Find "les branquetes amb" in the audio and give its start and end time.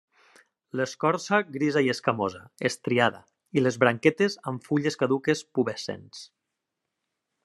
3.65-4.65